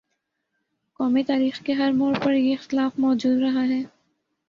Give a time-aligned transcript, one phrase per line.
[0.99, 3.81] قومی تاریخ کے ہر موڑ پر یہ اختلاف مو جود رہا ہے۔